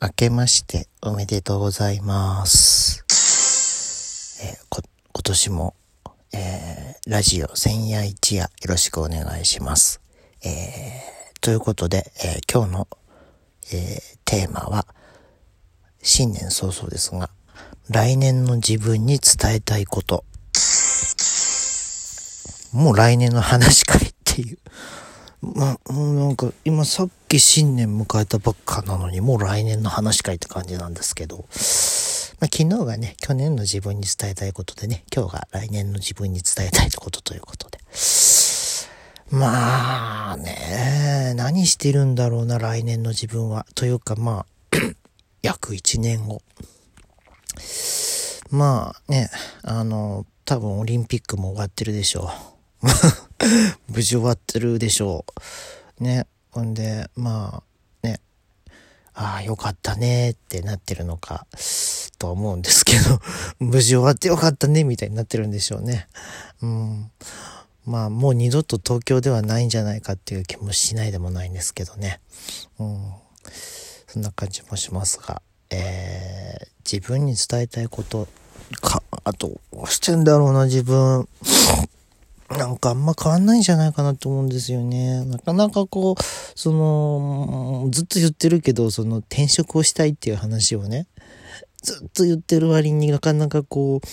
[0.00, 3.04] 明けましておめでとうございます。
[4.40, 4.80] えーこ
[5.12, 5.74] 今年も、
[6.32, 10.00] えーラジオ千夜一夜よろしくお願いします。
[10.44, 12.88] えーということで、え今日の、
[13.72, 14.86] えテーマは、
[16.00, 17.28] 新年早々ですが、
[17.90, 20.24] 来年の自分に伝えたいこと。
[22.72, 24.58] もう来年の話かいっていう。
[25.42, 31.46] ま、もうなんか、今さっき新年迎えたばっかなのに、もう来年の話かいって感じなんですけど、まあ、
[32.46, 37.78] 昨日がね、去年の自分に伝えたいことでね、今日が来年の自分に伝えたいことということで。
[39.30, 43.66] まあね、何してるんだろうな、来年の自分は。
[43.74, 44.76] というかまあ、
[45.42, 46.40] 約1年後。
[48.50, 49.30] まあね、
[49.62, 52.30] あの、多分オリンピックも終わってるでしょ
[52.82, 52.86] う。
[53.92, 55.26] 無事終わってるでしょ
[56.00, 56.04] う。
[56.04, 56.26] ね。
[56.50, 57.62] ほんで、ま
[58.02, 58.20] あ、ね。
[59.14, 61.46] ああ、よかったねってなってるのか、
[62.18, 63.20] と思うんですけど、
[63.58, 66.08] 無事終わってよかったねみたいになってるんでしょうね。
[66.62, 67.10] うん。
[67.84, 72.20] まあ、もう二度と東京ではないんじゃないかっていう気もしないでもないんですけどね。
[72.78, 73.12] うん。
[74.06, 78.28] そんな感じもしますが、えー、自分に伝えたいこと
[78.80, 81.28] か、あと、どうしてんだろうな、自分。
[82.50, 85.24] なんかあんま変わんないんじゃないかなと思うんですよね。
[85.26, 86.22] なかなかこう、
[86.54, 91.06] その、ずっと言ってるけど、その転職をしたいっていう話をね、
[91.82, 94.06] ずっと言ってる割になかなかこう、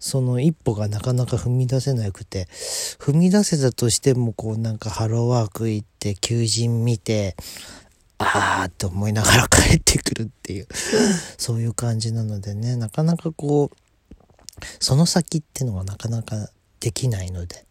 [0.00, 2.48] その一歩がなかなか踏み出せなくて、
[2.98, 7.36] 踏み出せたとしてもこうなんかハローワーク行って求人見て、
[8.18, 10.68] あーって思いながら帰ってくるっていう、
[11.38, 13.76] そういう感じなのでね、なかなかこう、
[14.80, 16.48] その先ってのがなかなか
[16.86, 17.66] できないので。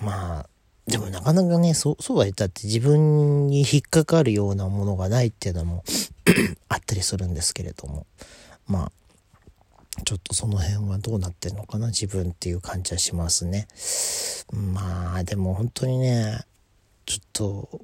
[0.00, 0.48] まあ、
[0.86, 5.84] でもなかなかね、そう、そうは言ったって自分に引っかかるようなものがないっていうのも
[6.70, 8.06] あったりするんですけれども。
[8.66, 8.90] ま
[9.96, 13.68] あ、ちょっとその辺はどうなってんのかな、自分っていう感じはしますね。
[14.50, 16.46] まあ、でも本当にね、
[17.04, 17.80] ちょっと、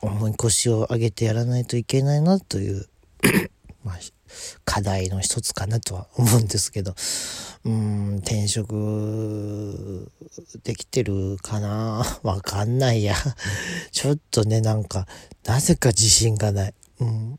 [0.00, 2.88] 重い腰を上げてやらないといけないなという、
[4.64, 6.94] 課題の一つかなとは思うんですけど、
[7.64, 10.10] うん、転職
[10.64, 12.04] できてるかな？
[12.22, 13.14] わかんないや。
[13.92, 15.06] ちょっとね、なんか、
[15.44, 16.74] なぜか自信がない。
[17.00, 17.38] うん。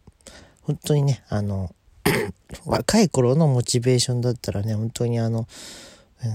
[0.62, 1.74] 本当にね、あの、
[2.66, 5.48] 若い頃のモチベーションだったらね、本当にあの、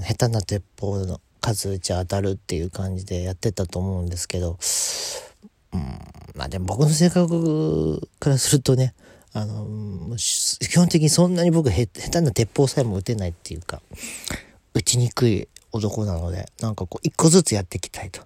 [0.07, 4.59] 下手な鉄砲の数打ち当たるっていう感じでやってたと思うんですけど、
[5.73, 5.81] うん、
[6.35, 8.95] まあでも僕の性格からするとね、
[9.35, 13.83] あの、基本的にそんなに僕下手な鉄砲さえも撃てないっていうか、
[14.75, 18.23] 撃ちにくい男なので、なんかこう一個ずつやっていきたいと。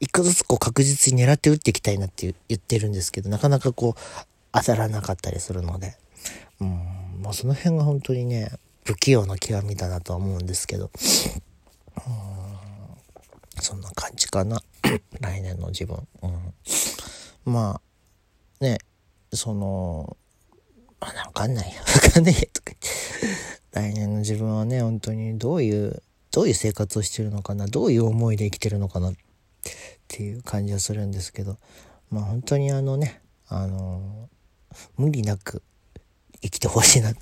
[0.00, 5.94] 一個ずつこう確実に狙って撃っていきたいなって言ってるんですけど、なかなかこう当たらなかったりするので、
[6.60, 6.68] うん、
[7.20, 8.50] もうその辺が本当にね、
[8.84, 10.90] 不器用の極みだなとは思うんですけど、
[12.06, 12.10] う
[13.58, 14.62] ん、そんな感じかな。
[15.20, 16.06] 来年の自分。
[16.22, 17.80] うん、ま
[18.60, 18.78] あ、ね、
[19.32, 20.16] その、
[21.00, 21.80] あ、わかんないよ。
[21.94, 22.40] わかんないよ。
[22.52, 22.88] とか言って。
[23.72, 29.14] 来年の自分はね、本当にどういう、どういう生活をしてるのかな、どういう思いで生きてるのかなっ
[30.08, 31.58] ていう感じはするんですけど、
[32.10, 34.28] まあ本当にあのね、あの、
[34.96, 35.62] 無理なく
[36.42, 37.20] 生きてほしいなって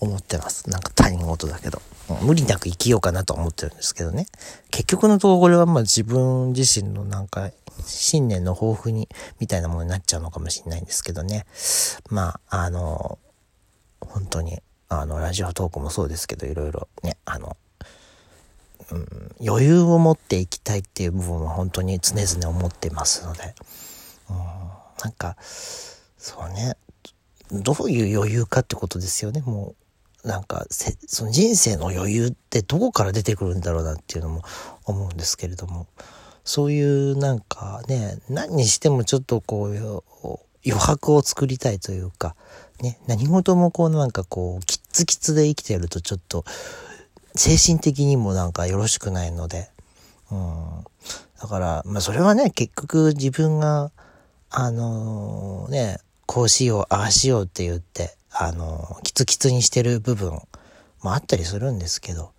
[0.00, 0.68] 思ってます。
[0.70, 1.80] なんか他人事だけど。
[2.20, 4.26] 無理なく生きようかなと思ってるんですけどね。
[4.70, 7.50] 結局のところこれはまあ自分自身のなんか
[7.82, 9.08] 新年の抱負に、
[9.40, 11.46] みたいなものになっちゃうのかもしれないんですけどね。
[12.10, 13.18] まあ、あの、
[14.00, 17.56] 本当に、あの、ラジオトークもそうですけど、いろいろね、あの、
[18.90, 23.54] うん、余裕を持っていきたいっていう部分は本当に常々思ってますので、
[24.28, 25.36] うん、なんか、
[26.18, 26.76] そうね、
[27.50, 29.74] どういう余裕かってことですよね、も
[30.24, 30.28] う。
[30.28, 30.66] なんか、
[31.06, 34.42] その人生の余裕ってどこから出てくるんだろうなっていうのも
[34.84, 35.86] 思うんですけれども、
[36.44, 40.02] そういうなんかね、何にしてもちょっとこう、
[40.66, 42.36] 余白を作りたいというか、
[42.80, 46.44] ね、何事もこうなんかこう、キッツキツで生きてるとちょっと、
[47.36, 49.68] 精神的にもなんかよろしくないので、
[50.30, 50.84] うん。
[51.40, 53.90] だから、まあそれはね、結局自分が、
[54.48, 60.40] あのー、ね、こうしよう、ああしようって言って、あの、キツキツにしてる部分
[61.02, 62.32] もあったりするんですけど、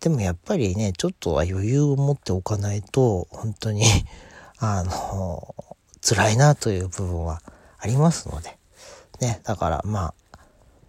[0.00, 3.84] でもやっぱりね、ちょっとは余裕を持っておかないと、本当に、
[4.58, 5.54] あの、
[6.00, 7.42] 辛いなという部分は
[7.78, 8.58] ありますので、
[9.20, 10.14] ね、だからまあ、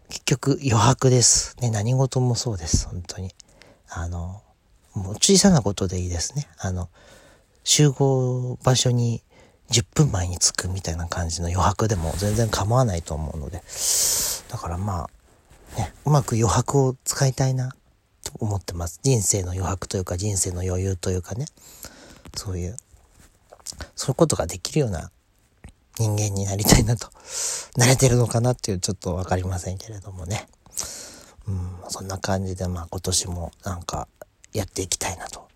[0.09, 1.55] 結局余白です。
[1.59, 3.35] ね、何事もそうです、本当に。
[3.89, 4.41] あの、
[4.93, 6.47] もう小さなことでいいですね。
[6.57, 6.89] あの、
[7.63, 9.21] 集合場所に
[9.71, 13.61] 10分前に着くみたいな感じの余白でも全然構わないと思うので、
[14.49, 15.07] だからま
[15.75, 17.71] あ、ね、うまく余白を使いたいな
[18.23, 18.99] と思ってます。
[19.03, 21.45] 人生の余白というか人生の余裕というかね、
[22.35, 22.77] そういう、
[23.95, 25.11] そういうことができるような
[25.99, 27.07] 人間になりたいなと、
[27.77, 30.47] 慣れてるのかなっていうちょっとわかりませんけれどもね。
[31.47, 34.07] うん、そんな感じでまあ今年もなんか
[34.53, 35.47] やっていきたいなと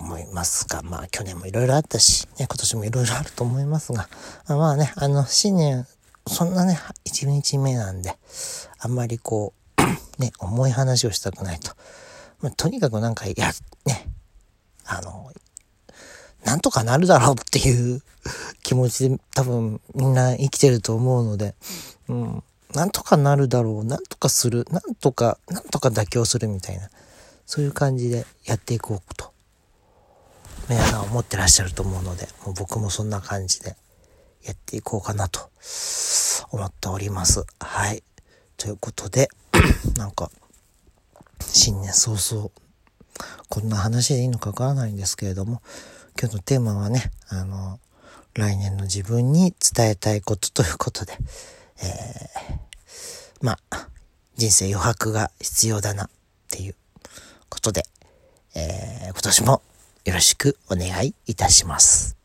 [0.00, 4.08] 思いますが、まあ去年もいろいろあったし、ね、今年もいろいろあると思いますが、
[4.48, 5.86] まあね、あの、新年、
[6.26, 8.16] そんなね、1日目なんで、
[8.78, 11.72] あんまりこう、ね、重い話をしたくないと。
[12.40, 13.50] まあ、とにかくなんか、や、
[13.84, 14.08] ね、
[14.86, 15.30] あの、
[16.44, 18.02] なんとかなるだろうっていう
[18.62, 21.54] 気持ちで多分みんな生きてると思うので、
[22.08, 22.42] うん、
[22.74, 26.90] なんとかなるだろう、なんとかする、なんとか、なんとか妥協するみたいな、
[27.46, 29.29] そういう感じでやっていこうと、
[30.70, 33.74] 皆さん思ってらっしゃると思うので、もう僕もそんな感じで
[34.44, 35.50] やっていこうかなと
[36.52, 37.44] 思っております。
[37.58, 38.04] はい。
[38.56, 39.28] ということで、
[39.98, 40.30] なんか、
[41.40, 42.52] 新年早々、
[43.48, 45.60] こんな話でいいのかわからないんですけれども、
[46.16, 47.80] 今日のテーマはね、あの、
[48.34, 51.18] 来年の自分に伝えたいことということで、
[51.82, 53.88] えー、まあ、
[54.36, 56.10] 人生余白が必要だなっ
[56.48, 56.76] ていう
[57.48, 57.82] ことで、
[58.54, 59.62] えー、今年も
[60.04, 62.19] よろしくお願いいたします。